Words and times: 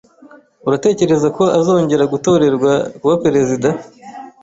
Uratekereza 0.67 1.27
ko 1.37 1.43
azongera 1.59 2.03
gutorerwa 2.13 2.71
kuba 2.99 3.13
perezida? 3.23 3.69